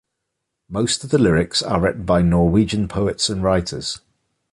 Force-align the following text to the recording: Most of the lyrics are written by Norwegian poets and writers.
Most 0.67 1.03
of 1.03 1.11
the 1.11 1.19
lyrics 1.19 1.61
are 1.61 1.79
written 1.79 2.05
by 2.05 2.23
Norwegian 2.23 2.87
poets 2.87 3.29
and 3.29 3.43
writers. 3.43 4.01